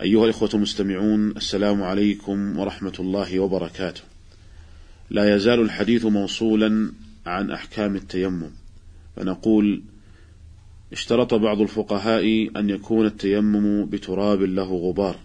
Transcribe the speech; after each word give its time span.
أيها 0.00 0.24
الإخوة 0.24 0.50
المستمعون 0.54 1.30
السلام 1.30 1.82
عليكم 1.82 2.58
ورحمة 2.58 2.92
الله 3.00 3.40
وبركاته. 3.40 4.00
لا 5.10 5.36
يزال 5.36 5.60
الحديث 5.60 6.04
موصولا 6.04 6.92
عن 7.26 7.50
أحكام 7.50 7.96
التيمم، 7.96 8.50
فنقول: 9.16 9.82
اشترط 10.92 11.34
بعض 11.34 11.60
الفقهاء 11.60 12.50
أن 12.56 12.70
يكون 12.70 13.06
التيمم 13.06 13.86
بتراب 13.86 14.42
له 14.42 14.74
غبار، 14.74 15.16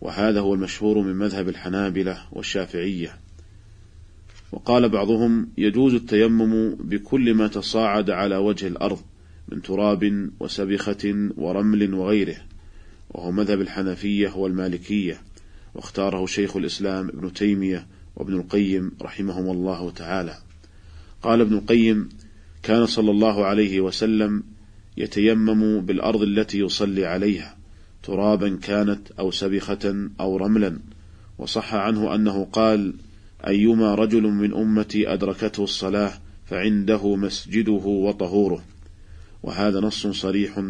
وهذا 0.00 0.40
هو 0.40 0.54
المشهور 0.54 0.98
من 0.98 1.16
مذهب 1.16 1.48
الحنابلة 1.48 2.18
والشافعية. 2.32 3.18
وقال 4.52 4.88
بعضهم: 4.88 5.48
يجوز 5.58 5.94
التيمم 5.94 6.74
بكل 6.74 7.34
ما 7.34 7.48
تصاعد 7.48 8.10
على 8.10 8.36
وجه 8.36 8.66
الأرض 8.66 9.00
من 9.48 9.62
تراب 9.62 10.30
وسبخة 10.40 11.30
ورمل 11.36 11.94
وغيره. 11.94 12.36
وهو 13.14 13.30
مذهب 13.30 13.60
الحنفية 13.60 14.36
والمالكية 14.36 15.22
واختاره 15.74 16.26
شيخ 16.26 16.56
الإسلام 16.56 17.08
ابن 17.08 17.32
تيمية 17.32 17.86
وابن 18.16 18.34
القيم 18.34 18.92
رحمهم 19.02 19.50
الله 19.50 19.90
تعالى. 19.90 20.38
قال 21.22 21.40
ابن 21.40 21.54
القيم 21.54 22.08
كان 22.62 22.86
صلى 22.86 23.10
الله 23.10 23.44
عليه 23.44 23.80
وسلم 23.80 24.42
يتيمم 24.96 25.80
بالأرض 25.80 26.22
التي 26.22 26.58
يصلي 26.58 27.06
عليها 27.06 27.56
ترابا 28.02 28.58
كانت 28.62 29.10
أو 29.18 29.30
سبخة 29.30 30.08
أو 30.20 30.36
رملا 30.36 30.78
وصح 31.38 31.74
عنه 31.74 32.14
أنه 32.14 32.44
قال 32.52 32.94
أيما 33.46 33.94
رجل 33.94 34.22
من 34.22 34.54
أمتي 34.54 35.12
أدركته 35.12 35.64
الصلاة 35.64 36.12
فعنده 36.46 37.16
مسجده 37.16 37.72
وطهوره 37.72 38.64
وهذا 39.42 39.80
نص 39.80 40.06
صريح 40.06 40.62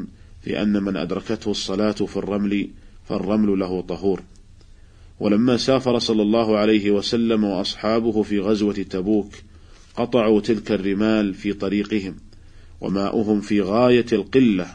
في 0.45 0.63
أن 0.63 0.83
من 0.83 0.97
أدركته 0.97 1.51
الصلاة 1.51 1.93
في 1.93 2.17
الرمل 2.17 2.71
فالرمل 3.05 3.59
له 3.59 3.81
طهور. 3.81 4.23
ولما 5.21 5.57
سافر 5.57 5.99
صلى 5.99 6.23
الله 6.23 6.59
عليه 6.59 6.91
وسلم 6.91 7.45
وأصحابه 7.45 8.23
في 8.23 8.41
غزوة 8.41 8.75
تبوك 8.75 9.33
قطعوا 9.97 10.41
تلك 10.41 10.73
الرمال 10.73 11.35
في 11.35 11.53
طريقهم 11.53 12.17
وماؤهم 12.81 13.41
في 13.41 13.61
غاية 13.61 14.07
القلة 14.13 14.67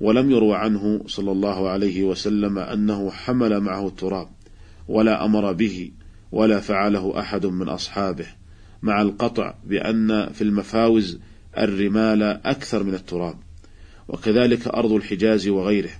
ولم 0.00 0.30
يروى 0.30 0.56
عنه 0.56 1.00
صلى 1.06 1.32
الله 1.32 1.68
عليه 1.68 2.04
وسلم 2.04 2.58
أنه 2.58 3.10
حمل 3.10 3.60
معه 3.60 3.86
التراب 3.86 4.28
ولا 4.88 5.24
أمر 5.24 5.52
به 5.52 5.90
ولا 6.32 6.60
فعله 6.60 7.20
أحد 7.20 7.46
من 7.46 7.68
أصحابه 7.68 8.26
مع 8.82 9.02
القطع 9.02 9.54
بأن 9.66 10.28
في 10.32 10.42
المفاوز 10.42 11.18
الرمال 11.58 12.22
أكثر 12.22 12.82
من 12.82 12.94
التراب. 12.94 13.45
وكذلك 14.08 14.68
أرض 14.68 14.92
الحجاز 14.92 15.48
وغيره. 15.48 15.90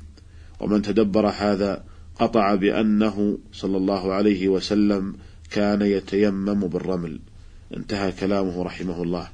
ومن 0.61 0.83
تدبر 0.83 1.29
هذا 1.29 1.85
قطع 2.21 2.55
بأنه 2.55 3.39
صلى 3.53 3.77
الله 3.77 4.13
عليه 4.13 4.49
وسلم 4.49 5.15
كان 5.51 5.83
يتيمم 5.83 6.61
بالرمل. 6.61 7.19
انتهى 7.77 8.13
كلامه 8.13 8.63
رحمه 8.63 9.03
الله. 9.03 9.29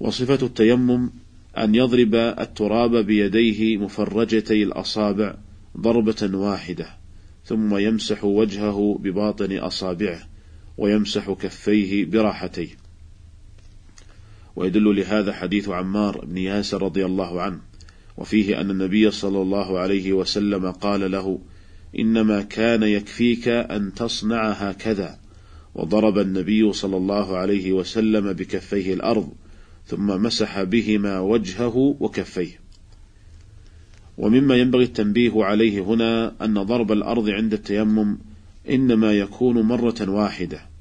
وصفة 0.00 0.46
التيمم 0.46 1.10
أن 1.58 1.74
يضرب 1.74 2.14
التراب 2.14 2.96
بيديه 2.96 3.76
مفرجتي 3.76 4.62
الأصابع 4.62 5.34
ضربة 5.78 6.30
واحدة 6.34 6.86
ثم 7.46 7.76
يمسح 7.76 8.24
وجهه 8.24 8.98
بباطن 9.00 9.58
أصابعه 9.58 10.20
ويمسح 10.78 11.30
كفيه 11.30 12.04
براحتيه. 12.04 12.83
ويدل 14.56 14.96
لهذا 14.96 15.32
حديث 15.32 15.68
عمار 15.68 16.24
بن 16.24 16.38
ياسر 16.38 16.82
رضي 16.82 17.04
الله 17.04 17.42
عنه 17.42 17.60
وفيه 18.16 18.60
أن 18.60 18.70
النبي 18.70 19.10
صلى 19.10 19.42
الله 19.42 19.78
عليه 19.78 20.12
وسلم 20.12 20.70
قال 20.70 21.10
له 21.10 21.38
إنما 21.98 22.42
كان 22.42 22.82
يكفيك 22.82 23.48
أن 23.48 23.94
تصنع 23.94 24.50
هكذا. 24.50 25.18
وضرب 25.74 26.18
النبي 26.18 26.72
صلى 26.72 26.96
الله 26.96 27.36
عليه 27.36 27.72
وسلم 27.72 28.32
بكفيه 28.32 28.94
الأرض 28.94 29.32
ثم 29.86 30.06
مسح 30.06 30.62
بهما 30.62 31.20
وجهه 31.20 31.96
وكفيه. 32.00 32.60
ومما 34.18 34.56
ينبغي 34.56 34.84
التنبيه 34.84 35.44
عليه 35.44 35.80
هنا 35.80 36.34
أن 36.42 36.62
ضرب 36.62 36.92
الأرض 36.92 37.28
عند 37.28 37.52
التيمم 37.52 38.18
إنما 38.70 39.12
يكون 39.12 39.62
مرة 39.62 40.08
واحدة. 40.08 40.73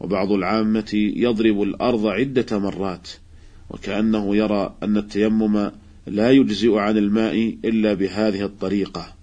وبعض 0.00 0.32
العامة 0.32 0.90
يضرب 1.16 1.62
الأرض 1.62 2.06
عدة 2.06 2.58
مرات 2.58 3.08
وكأنه 3.70 4.36
يرى 4.36 4.74
أن 4.82 4.96
التيمم 4.96 5.70
لا 6.06 6.30
يجزئ 6.30 6.74
عن 6.74 6.96
الماء 6.96 7.58
إلا 7.64 7.94
بهذه 7.94 8.44
الطريقة. 8.44 9.14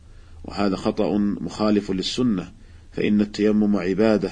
وهذا 0.45 0.75
خطأ 0.75 1.17
مخالف 1.17 1.91
للسنة 1.91 2.51
فإن 2.91 3.21
التيمم 3.21 3.75
عبادة 3.77 4.31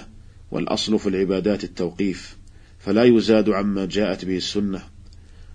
والأصل 0.51 0.99
في 0.99 1.09
العبادات 1.09 1.63
التوقيف 1.63 2.37
فلا 2.79 3.03
يزاد 3.03 3.49
عما 3.49 3.85
جاءت 3.85 4.25
به 4.25 4.37
السنة. 4.37 4.81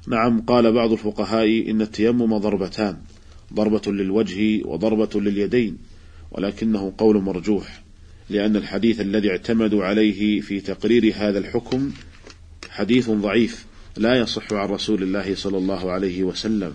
نعم 0.08 0.40
قال 0.40 0.72
بعض 0.72 0.92
الفقهاء 0.92 1.70
إن 1.70 1.82
التيمم 1.82 2.38
ضربتان 2.38 2.96
ضربة 3.54 3.92
للوجه 3.92 4.66
وضربة 4.66 5.20
لليدين 5.20 5.78
ولكنه 6.30 6.92
قول 6.98 7.22
مرجوح. 7.22 7.83
لأن 8.30 8.56
الحديث 8.56 9.00
الذي 9.00 9.30
اعتمدوا 9.30 9.84
عليه 9.84 10.40
في 10.40 10.60
تقرير 10.60 11.12
هذا 11.16 11.38
الحكم 11.38 11.92
حديث 12.70 13.10
ضعيف 13.10 13.66
لا 13.96 14.14
يصح 14.14 14.52
عن 14.52 14.68
رسول 14.68 15.02
الله 15.02 15.34
صلى 15.34 15.58
الله 15.58 15.90
عليه 15.90 16.24
وسلم 16.24 16.72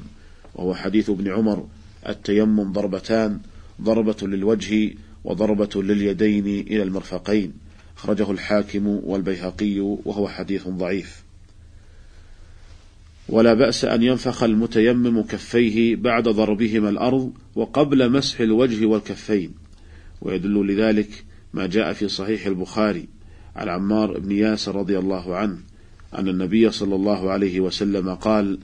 وهو 0.55 0.75
حديث 0.75 1.09
ابن 1.09 1.31
عمر 1.31 1.67
التيمم 2.09 2.71
ضربتان 2.71 3.39
ضربة 3.81 4.15
للوجه 4.21 4.93
وضربة 5.23 5.83
لليدين 5.83 6.45
إلى 6.47 6.83
المرفقين. 6.83 7.53
أخرجه 7.97 8.31
الحاكم 8.31 8.87
والبيهقي 8.87 9.79
وهو 9.79 10.27
حديث 10.27 10.67
ضعيف. 10.67 11.23
ولا 13.29 13.53
بأس 13.53 13.85
أن 13.85 14.03
ينفخ 14.03 14.43
المتيمم 14.43 15.21
كفيه 15.21 15.95
بعد 15.95 16.23
ضربهما 16.29 16.89
الأرض 16.89 17.33
وقبل 17.55 18.11
مسح 18.11 18.39
الوجه 18.39 18.85
والكفين 18.85 19.51
ويدل 20.21 20.67
لذلك 20.67 21.23
ما 21.53 21.67
جاء 21.67 21.93
في 21.93 22.07
صحيح 22.07 22.45
البخاري 22.45 23.07
عن 23.55 23.69
عمار 23.69 24.19
بن 24.19 24.31
ياسر 24.31 24.75
رضي 24.75 24.99
الله 24.99 25.35
عنه 25.35 25.57
أن 26.17 26.27
النبي 26.27 26.71
صلى 26.71 26.95
الله 26.95 27.31
عليه 27.31 27.59
وسلم 27.59 28.09
قال: 28.09 28.59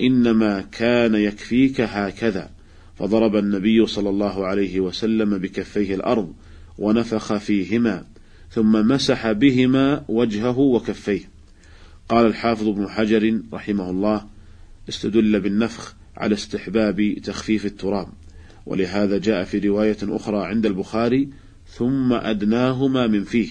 إنما 0.00 0.60
كان 0.60 1.14
يكفيك 1.14 1.80
هكذا، 1.80 2.50
فضرب 2.98 3.36
النبي 3.36 3.86
صلى 3.86 4.08
الله 4.08 4.46
عليه 4.46 4.80
وسلم 4.80 5.38
بكفيه 5.38 5.94
الأرض 5.94 6.32
ونفخ 6.78 7.36
فيهما، 7.36 8.04
ثم 8.50 8.72
مسح 8.72 9.32
بهما 9.32 10.04
وجهه 10.08 10.58
وكفيه. 10.58 11.20
قال 12.08 12.26
الحافظ 12.26 12.68
ابن 12.68 12.88
حجر 12.88 13.40
رحمه 13.52 13.90
الله: 13.90 14.26
استدل 14.88 15.40
بالنفخ 15.40 15.94
على 16.16 16.34
استحباب 16.34 17.16
تخفيف 17.24 17.66
التراب، 17.66 18.08
ولهذا 18.66 19.18
جاء 19.18 19.44
في 19.44 19.58
رواية 19.58 19.96
أخرى 20.02 20.46
عند 20.46 20.66
البخاري: 20.66 21.28
ثم 21.68 22.12
أدناهما 22.12 23.06
من 23.06 23.24
فيه، 23.24 23.48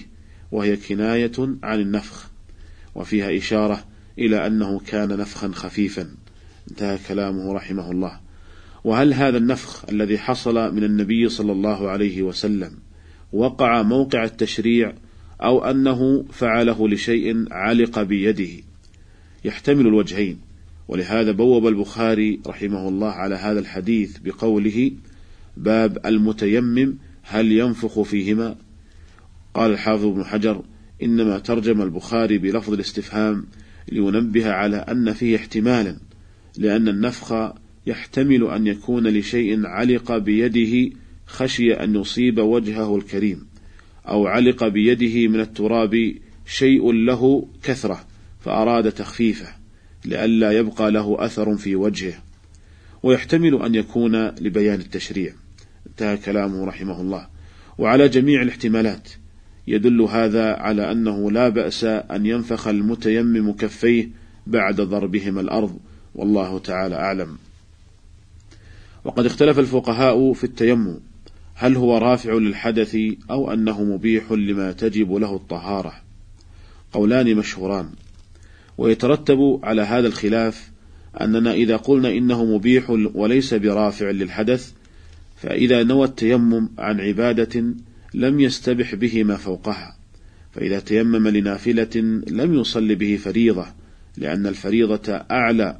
وهي 0.52 0.76
كناية 0.76 1.32
عن 1.62 1.80
النفخ. 1.80 2.30
وفيها 2.94 3.36
إشارة 3.36 3.84
إلى 4.18 4.46
أنه 4.46 4.80
كان 4.86 5.08
نفخا 5.08 5.48
خفيفا. 5.48 6.08
انتهى 6.70 6.98
كلامه 7.08 7.52
رحمه 7.52 7.90
الله. 7.90 8.20
وهل 8.84 9.14
هذا 9.14 9.38
النفخ 9.38 9.84
الذي 9.88 10.18
حصل 10.18 10.74
من 10.74 10.84
النبي 10.84 11.28
صلى 11.28 11.52
الله 11.52 11.88
عليه 11.88 12.22
وسلم 12.22 12.72
وقع 13.32 13.82
موقع 13.82 14.24
التشريع 14.24 14.94
أو 15.42 15.64
أنه 15.64 16.24
فعله 16.32 16.88
لشيء 16.88 17.44
علق 17.50 18.02
بيده؟ 18.02 18.64
يحتمل 19.44 19.86
الوجهين. 19.86 20.38
ولهذا 20.88 21.32
بوب 21.32 21.66
البخاري 21.66 22.40
رحمه 22.46 22.88
الله 22.88 23.10
على 23.10 23.34
هذا 23.34 23.60
الحديث 23.60 24.18
بقوله 24.18 24.92
باب 25.56 26.06
المتيمم 26.06 26.94
هل 27.30 27.52
ينفخ 27.52 28.02
فيهما؟ 28.02 28.56
قال 29.54 29.70
الحافظ 29.70 30.04
ابن 30.04 30.24
حجر 30.24 30.62
إنما 31.02 31.38
ترجم 31.38 31.82
البخاري 31.82 32.38
بلفظ 32.38 32.72
الاستفهام 32.72 33.46
لينبه 33.92 34.50
على 34.50 34.76
أن 34.76 35.12
فيه 35.12 35.36
احتمالا 35.36 35.96
لأن 36.58 36.88
النفخ 36.88 37.52
يحتمل 37.86 38.44
أن 38.44 38.66
يكون 38.66 39.06
لشيء 39.06 39.66
علق 39.66 40.16
بيده 40.16 40.96
خشي 41.26 41.72
أن 41.72 41.94
يصيب 41.96 42.38
وجهه 42.38 42.96
الكريم 42.96 43.46
أو 44.08 44.26
علق 44.26 44.68
بيده 44.68 45.28
من 45.28 45.40
التراب 45.40 46.14
شيء 46.46 46.92
له 46.92 47.48
كثرة 47.62 48.04
فأراد 48.40 48.92
تخفيفه 48.92 49.48
لئلا 50.04 50.52
يبقى 50.52 50.90
له 50.90 51.24
أثر 51.24 51.56
في 51.56 51.76
وجهه. 51.76 52.22
ويحتمل 53.02 53.62
أن 53.62 53.74
يكون 53.74 54.26
لبيان 54.26 54.80
التشريع. 54.80 55.32
انتهى 55.88 56.16
كلامه 56.16 56.64
رحمه 56.64 57.00
الله. 57.00 57.26
وعلى 57.78 58.08
جميع 58.08 58.42
الاحتمالات 58.42 59.08
يدل 59.66 60.00
هذا 60.00 60.52
على 60.52 60.92
أنه 60.92 61.30
لا 61.30 61.48
بأس 61.48 61.84
أن 61.84 62.26
ينفخ 62.26 62.68
المتيمم 62.68 63.52
كفيه 63.52 64.08
بعد 64.46 64.80
ضربهما 64.80 65.40
الأرض. 65.40 65.78
والله 66.14 66.58
تعالى 66.58 66.94
أعلم. 66.94 67.38
وقد 69.04 69.26
اختلف 69.26 69.58
الفقهاء 69.58 70.32
في 70.32 70.44
التيمم. 70.44 70.96
هل 71.54 71.76
هو 71.76 71.98
رافع 71.98 72.32
للحدث 72.32 72.96
أو 73.30 73.52
أنه 73.52 73.84
مبيح 73.84 74.32
لما 74.32 74.72
تجب 74.72 75.12
له 75.12 75.36
الطهارة؟ 75.36 75.92
قولان 76.92 77.34
مشهوران. 77.34 77.88
ويترتب 78.78 79.60
على 79.62 79.82
هذا 79.82 80.06
الخلاف 80.06 80.70
أننا 81.20 81.52
إذا 81.52 81.76
قلنا 81.76 82.08
إنه 82.08 82.44
مبيح 82.44 82.90
وليس 83.14 83.54
برافع 83.54 84.10
للحدث 84.10 84.72
فإذا 85.42 85.82
نوى 85.82 86.06
التيمم 86.06 86.68
عن 86.78 87.00
عبادة 87.00 87.64
لم 88.14 88.40
يستبح 88.40 88.94
به 88.94 89.24
ما 89.24 89.36
فوقها 89.36 89.96
فإذا 90.52 90.80
تيمم 90.80 91.28
لنافلة 91.28 92.20
لم 92.26 92.54
يصل 92.54 92.94
به 92.94 93.16
فريضة 93.16 93.66
لأن 94.16 94.46
الفريضة 94.46 95.12
أعلى 95.12 95.78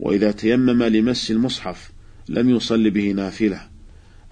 وإذا 0.00 0.30
تيمم 0.30 0.82
لمس 0.82 1.30
المصحف 1.30 1.90
لم 2.28 2.50
يصل 2.50 2.90
به 2.90 3.12
نافلة. 3.12 3.60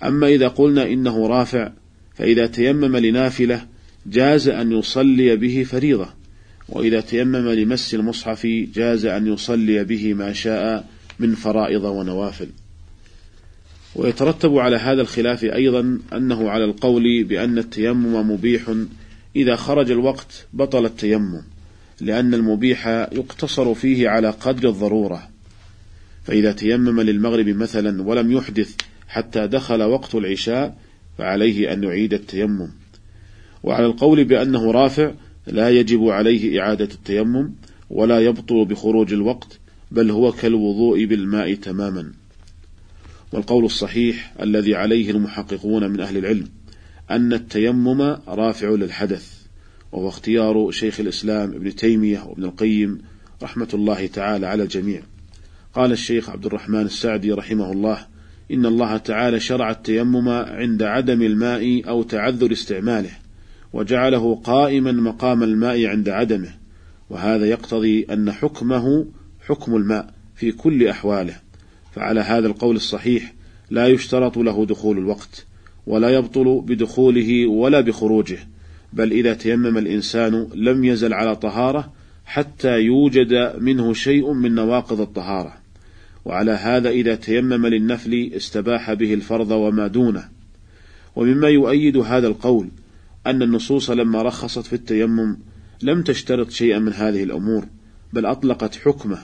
أما 0.02 0.26
إذا 0.26 0.48
قلنا 0.48 0.86
إنه 0.86 1.26
رافع 1.26 1.72
فإذا 2.14 2.46
تيمم 2.46 2.96
لنافلة 2.96 3.66
جاز 4.06 4.48
أن 4.48 4.72
يصلي 4.72 5.36
به 5.36 5.64
فريضة 5.64 6.08
وإذا 6.68 7.00
تيمم 7.00 7.48
لمس 7.48 7.94
المصحف 7.94 8.46
جاز 8.74 9.06
أن 9.06 9.26
يصلي 9.26 9.84
به 9.84 10.14
ما 10.14 10.32
شاء 10.32 10.88
من 11.18 11.34
فرائض 11.34 11.84
ونوافل. 11.84 12.48
ويترتب 13.94 14.58
على 14.58 14.76
هذا 14.76 15.02
الخلاف 15.02 15.44
أيضا 15.44 15.98
أنه 16.12 16.50
على 16.50 16.64
القول 16.64 17.24
بأن 17.24 17.58
التيمم 17.58 18.30
مبيح 18.30 18.74
إذا 19.36 19.56
خرج 19.56 19.90
الوقت 19.90 20.46
بطل 20.52 20.84
التيمم 20.84 21.42
لأن 22.00 22.34
المبيح 22.34 22.86
يقتصر 22.88 23.74
فيه 23.74 24.08
على 24.08 24.30
قدر 24.30 24.68
الضرورة. 24.68 25.28
فإذا 26.24 26.52
تيمم 26.52 27.00
للمغرب 27.00 27.48
مثلا 27.48 28.02
ولم 28.02 28.32
يحدث 28.32 28.74
حتى 29.08 29.46
دخل 29.46 29.82
وقت 29.82 30.14
العشاء 30.14 30.76
فعليه 31.18 31.72
أن 31.72 31.84
يعيد 31.84 32.14
التيمم. 32.14 32.68
وعلى 33.62 33.86
القول 33.86 34.24
بأنه 34.24 34.72
رافع 34.72 35.12
لا 35.46 35.70
يجب 35.70 36.08
عليه 36.08 36.60
إعادة 36.60 36.88
التيمم 36.94 37.50
ولا 37.90 38.20
يبطل 38.20 38.64
بخروج 38.64 39.12
الوقت 39.12 39.58
بل 39.90 40.10
هو 40.10 40.32
كالوضوء 40.32 41.04
بالماء 41.04 41.54
تماما. 41.54 42.12
والقول 43.32 43.64
الصحيح 43.64 44.34
الذي 44.40 44.74
عليه 44.74 45.10
المحققون 45.10 45.90
من 45.90 46.00
أهل 46.00 46.16
العلم 46.16 46.48
أن 47.10 47.32
التيمم 47.32 48.02
رافع 48.28 48.68
للحدث 48.68 49.40
وهو 49.92 50.08
اختيار 50.08 50.70
شيخ 50.70 51.00
الإسلام 51.00 51.50
ابن 51.50 51.74
تيمية 51.74 52.20
وابن 52.20 52.44
القيم 52.44 52.98
رحمة 53.42 53.68
الله 53.74 54.06
تعالى 54.06 54.46
على 54.46 54.62
الجميع. 54.62 55.02
قال 55.74 55.92
الشيخ 55.92 56.30
عبد 56.30 56.46
الرحمن 56.46 56.80
السعدي 56.80 57.32
رحمه 57.32 57.72
الله 57.72 58.06
إن 58.50 58.66
الله 58.66 58.96
تعالى 58.96 59.40
شرع 59.40 59.70
التيمم 59.70 60.28
عند 60.28 60.82
عدم 60.82 61.22
الماء 61.22 61.88
أو 61.88 62.02
تعذر 62.02 62.52
استعماله 62.52 63.10
وجعله 63.72 64.34
قائما 64.34 64.92
مقام 64.92 65.42
الماء 65.42 65.86
عند 65.86 66.08
عدمه 66.08 66.54
وهذا 67.10 67.46
يقتضي 67.46 68.06
أن 68.10 68.32
حكمه 68.32 69.06
حكم 69.46 69.76
الماء 69.76 70.14
في 70.34 70.52
كل 70.52 70.88
أحواله. 70.88 71.36
فعلى 71.92 72.20
هذا 72.20 72.46
القول 72.46 72.76
الصحيح 72.76 73.34
لا 73.70 73.86
يشترط 73.86 74.38
له 74.38 74.66
دخول 74.66 74.98
الوقت 74.98 75.46
ولا 75.86 76.10
يبطل 76.10 76.60
بدخوله 76.66 77.46
ولا 77.46 77.80
بخروجه 77.80 78.38
بل 78.92 79.12
إذا 79.12 79.34
تيمم 79.34 79.78
الإنسان 79.78 80.48
لم 80.54 80.84
يزل 80.84 81.14
على 81.14 81.36
طهارة 81.36 81.92
حتى 82.24 82.80
يوجد 82.80 83.54
منه 83.58 83.92
شيء 83.92 84.32
من 84.32 84.54
نواقض 84.54 85.00
الطهارة. 85.00 85.56
وعلى 86.24 86.52
هذا 86.52 86.90
إذا 86.90 87.14
تيمم 87.14 87.66
للنفل 87.66 88.30
استباح 88.36 88.92
به 88.92 89.14
الفرض 89.14 89.50
وما 89.50 89.86
دونه. 89.86 90.28
ومما 91.16 91.48
يؤيد 91.48 91.96
هذا 91.96 92.26
القول 92.26 92.68
أن 93.26 93.42
النصوص 93.42 93.90
لما 93.90 94.22
رخصت 94.22 94.66
في 94.66 94.72
التيمم 94.72 95.36
لم 95.82 96.02
تشترط 96.02 96.50
شيئا 96.50 96.78
من 96.78 96.92
هذه 96.92 97.22
الأمور 97.22 97.66
بل 98.12 98.26
أطلقت 98.26 98.74
حكمه 98.74 99.18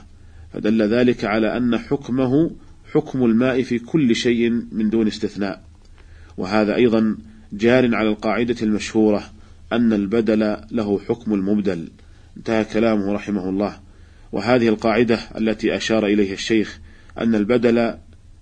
فدل 0.53 0.81
ذلك 0.81 1.25
على 1.25 1.57
أن 1.57 1.77
حكمه 1.77 2.51
حكم 2.93 3.25
الماء 3.25 3.61
في 3.61 3.79
كل 3.79 4.15
شيء 4.15 4.49
من 4.71 4.89
دون 4.89 5.07
استثناء. 5.07 5.63
وهذا 6.37 6.75
أيضا 6.75 7.17
جار 7.53 7.95
على 7.95 8.09
القاعدة 8.09 8.55
المشهورة 8.61 9.23
أن 9.73 9.93
البدل 9.93 10.57
له 10.71 10.99
حكم 10.99 11.33
المبدل. 11.33 11.87
انتهى 12.37 12.65
كلامه 12.65 13.13
رحمه 13.13 13.49
الله. 13.49 13.79
وهذه 14.31 14.67
القاعدة 14.67 15.15
التي 15.15 15.75
أشار 15.75 16.05
إليها 16.05 16.33
الشيخ 16.33 16.79
أن 17.17 17.35
البدل 17.35 17.93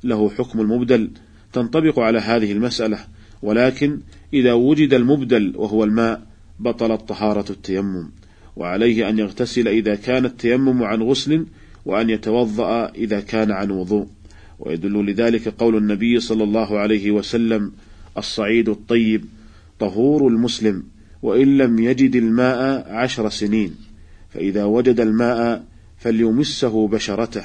له 0.04 0.30
حكم 0.30 0.62
المبدل 0.62 1.10
تنطبق 1.54 2.00
على 2.00 2.20
هذه 2.20 2.52
المسألة 2.52 3.00
ولكن 3.42 4.00
إذا 4.34 4.54
وجد 4.54 4.94
المبدل 4.94 5.54
وهو 5.56 5.84
الماء 5.84 6.28
بطلت 6.60 7.02
طهارة 7.02 7.52
التيمم 7.52 8.10
وعليه 8.56 9.10
أن 9.10 9.20
يغتسل 9.20 9.68
إذا 9.68 9.96
كان 9.96 10.26
التيمم 10.26 10.84
عن 10.84 11.02
غسل 11.02 11.46
وأن 11.86 12.10
يتوضأ 12.10 12.90
إذا 12.90 13.20
كان 13.20 13.52
عن 13.52 13.72
وضوء. 13.72 14.08
ويدل 14.60 15.06
لذلك 15.06 15.48
قول 15.48 15.76
النبي 15.76 16.20
صلى 16.20 16.44
الله 16.44 16.80
عليه 16.80 17.12
وسلم 17.12 17.72
الصعيد 18.18 18.70
الطيب 18.70 19.26
طهور 19.80 20.28
المسلم 20.28 20.84
وإن 21.22 21.58
لم 21.58 21.80
يجد 21.80 22.16
الماء 22.16 22.92
عشر 22.94 23.30
سنين 23.30 23.76
فإذا 24.30 24.66
وجد 24.66 25.00
الماء 25.00 25.66
فليمسه 25.98 26.88
بشرته. 26.88 27.44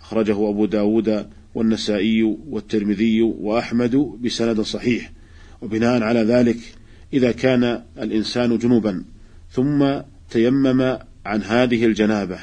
أخرجه 0.00 0.48
أبو 0.48 0.66
داود 0.66 1.26
والنسائي 1.54 2.22
والترمذي 2.22 3.22
وأحمد 3.22 3.96
بسند 3.96 4.60
صحيح. 4.60 5.12
وبناء 5.62 6.02
على 6.02 6.20
ذلك 6.20 6.56
إذا 7.12 7.32
كان 7.32 7.82
الإنسان 7.98 8.58
جنوبا 8.58 9.04
ثم 9.50 10.00
تيمم 10.30 10.98
عن 11.26 11.42
هذه 11.42 11.84
الجنابة. 11.84 12.38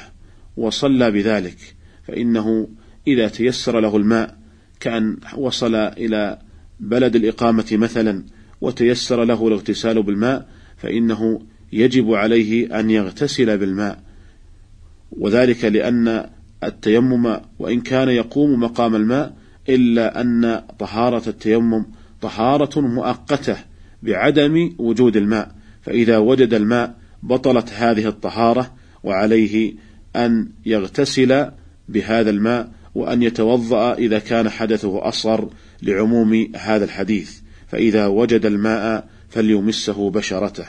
وصلى 0.56 1.10
بذلك 1.10 1.74
فإنه 2.04 2.68
إذا 3.06 3.28
تيسر 3.28 3.80
له 3.80 3.96
الماء 3.96 4.36
كأن 4.80 5.16
وصل 5.36 5.74
إلى 5.74 6.38
بلد 6.80 7.16
الإقامة 7.16 7.66
مثلا 7.72 8.24
وتيسر 8.60 9.24
له 9.24 9.48
الاغتسال 9.48 10.02
بالماء 10.02 10.48
فإنه 10.76 11.40
يجب 11.72 12.14
عليه 12.14 12.80
أن 12.80 12.90
يغتسل 12.90 13.58
بالماء. 13.58 14.02
وذلك 15.12 15.64
لأن 15.64 16.30
التيمم 16.64 17.36
وإن 17.58 17.80
كان 17.80 18.08
يقوم 18.08 18.60
مقام 18.60 18.94
الماء 18.94 19.36
إلا 19.68 20.20
أن 20.20 20.62
طهارة 20.78 21.28
التيمم 21.28 21.84
طهارة 22.20 22.80
مؤقتة 22.80 23.56
بعدم 24.02 24.74
وجود 24.78 25.16
الماء. 25.16 25.54
فإذا 25.82 26.18
وجد 26.18 26.54
الماء 26.54 26.98
بطلت 27.22 27.72
هذه 27.72 28.08
الطهارة 28.08 28.74
وعليه 29.04 29.74
أن 30.16 30.48
يغتسل 30.66 31.50
بهذا 31.88 32.30
الماء 32.30 32.70
وأن 32.94 33.22
يتوضأ 33.22 33.94
إذا 33.94 34.18
كان 34.18 34.48
حدثه 34.48 35.08
أصغر 35.08 35.48
لعموم 35.82 36.52
هذا 36.56 36.84
الحديث. 36.84 37.38
فإذا 37.68 38.06
وجد 38.06 38.46
الماء 38.46 39.08
فليمسه 39.28 40.10
بشرته. 40.10 40.64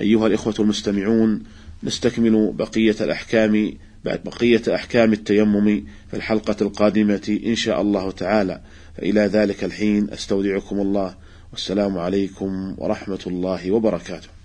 أيها 0.00 0.26
الإخوة 0.26 0.54
المستمعون 0.58 1.42
نستكمل 1.82 2.52
بقية 2.52 2.96
الأحكام 3.00 3.72
بعد 4.04 4.20
بقية 4.24 4.62
أحكام 4.74 5.12
التيمم 5.12 5.84
في 6.10 6.16
الحلقة 6.16 6.56
القادمة 6.60 7.38
إن 7.46 7.54
شاء 7.54 7.80
الله 7.80 8.10
تعالى. 8.10 8.60
فإلى 8.96 9.20
ذلك 9.20 9.64
الحين 9.64 10.10
أستودعكم 10.10 10.80
الله. 10.80 11.14
والسلام 11.52 11.98
عليكم 11.98 12.74
ورحمة 12.78 13.20
الله 13.26 13.70
وبركاته. 13.70 14.35